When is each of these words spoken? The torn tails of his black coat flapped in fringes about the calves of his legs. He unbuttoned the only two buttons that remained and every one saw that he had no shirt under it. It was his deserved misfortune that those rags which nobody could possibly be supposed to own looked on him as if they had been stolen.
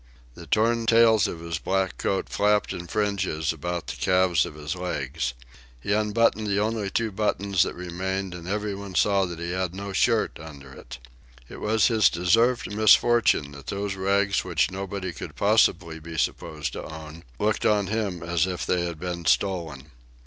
The 0.33 0.47
torn 0.47 0.87
tails 0.87 1.27
of 1.27 1.41
his 1.41 1.59
black 1.59 1.99
coat 1.99 2.27
flapped 2.27 2.73
in 2.73 2.87
fringes 2.87 3.53
about 3.53 3.85
the 3.85 3.95
calves 3.95 4.47
of 4.47 4.55
his 4.55 4.75
legs. 4.75 5.35
He 5.79 5.93
unbuttoned 5.93 6.47
the 6.47 6.59
only 6.59 6.89
two 6.89 7.11
buttons 7.11 7.61
that 7.61 7.75
remained 7.75 8.33
and 8.33 8.47
every 8.47 8.73
one 8.73 8.95
saw 8.95 9.25
that 9.27 9.37
he 9.37 9.51
had 9.51 9.75
no 9.75 9.93
shirt 9.93 10.39
under 10.39 10.73
it. 10.73 10.97
It 11.47 11.61
was 11.61 11.85
his 11.85 12.09
deserved 12.09 12.73
misfortune 12.73 13.51
that 13.51 13.67
those 13.67 13.93
rags 13.93 14.43
which 14.43 14.71
nobody 14.71 15.13
could 15.13 15.35
possibly 15.35 15.99
be 15.99 16.17
supposed 16.17 16.73
to 16.73 16.83
own 16.83 17.23
looked 17.37 17.67
on 17.67 17.85
him 17.85 18.23
as 18.23 18.47
if 18.47 18.65
they 18.65 18.83
had 18.85 18.99
been 18.99 19.25
stolen. 19.25 19.91